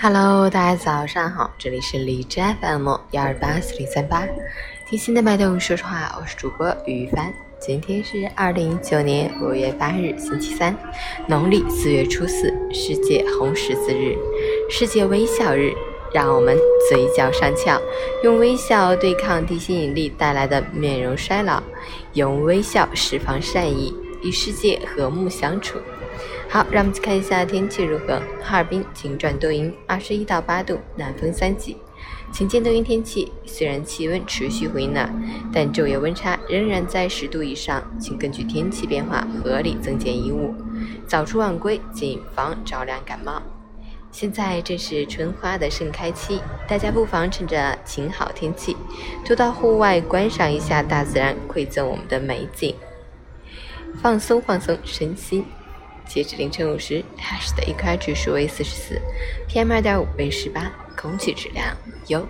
[0.00, 4.26] Hello，大家早上好，这里是荔枝 FM 幺二八四零三八，
[4.88, 7.32] 听心的脉动，说实话，我是主播于帆。
[7.60, 10.76] 今天是二零一九年五月八日，星期三，
[11.26, 14.16] 农历四月初四，世界红十字日，
[14.70, 15.72] 世界微笑日。
[16.10, 16.56] 让我们
[16.88, 17.78] 嘴角上翘，
[18.24, 21.62] 用微笑对抗地心引力带来的面容衰老，
[22.14, 25.78] 用微笑释放善意，与世界和睦相处。
[26.48, 28.20] 好，让我们去看一下天气如何。
[28.42, 31.76] 哈尔滨晴转多云，二十一到八度，南风三级。
[32.32, 35.10] 晴间多云天气，虽然气温持续回暖，
[35.52, 40.54] 但昼夜温差仍然在十度以上，请根据天气变化合理增减衣物，
[41.06, 43.42] 早出晚归，谨防着凉感冒。
[44.10, 48.76] 现在正是春花的盛开期，大家不妨趁着晴好天气，
[49.24, 52.74] 多到户外观赏一下大自然馈赠我们的美景，
[54.00, 55.44] 放松放松身心。
[56.08, 58.98] 截止凌晨五时，Hash 的 AQI 指数为四十四
[59.46, 62.26] ，PM 二点五为十八，空气质量优。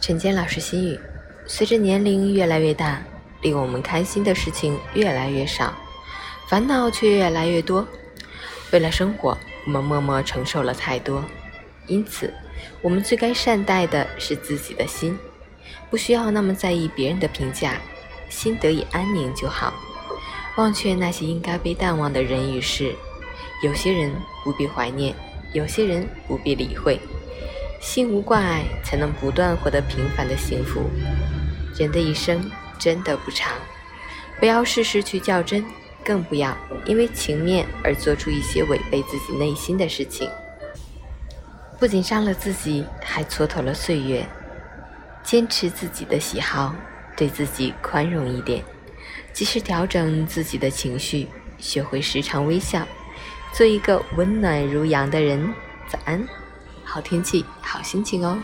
[0.00, 0.98] 陈坚老师心语：
[1.46, 3.02] 随着年龄越来越大，
[3.42, 5.74] 令我们开心的事情越来越少，
[6.48, 7.86] 烦恼却越来越多。
[8.72, 9.36] 为了生活，
[9.66, 11.22] 我们默默承受了太多，
[11.86, 12.32] 因此。
[12.82, 15.18] 我们最该善待的是自己的心，
[15.88, 17.80] 不需要那么在意别人的评价，
[18.28, 19.72] 心得以安宁就好。
[20.56, 22.94] 忘却那些应该被淡忘的人与事，
[23.62, 24.12] 有些人
[24.44, 25.14] 不必怀念，
[25.54, 27.00] 有些人不必理会。
[27.80, 30.82] 心无挂碍，才能不断获得平凡的幸福。
[31.78, 33.52] 人的一生真的不长，
[34.38, 35.64] 不要事事去较真，
[36.04, 40.28] 更不要因为情面而做出一些违背自己内心的事情。
[41.80, 44.28] 不仅伤了自己，还蹉跎了岁月。
[45.22, 46.74] 坚持自己的喜好，
[47.16, 48.62] 对自己宽容一点，
[49.32, 51.26] 及时调整自己的情绪，
[51.58, 52.86] 学会时常微笑，
[53.54, 55.54] 做一个温暖如阳的人。
[55.88, 56.22] 早安，
[56.84, 58.38] 好天气，好心情哦。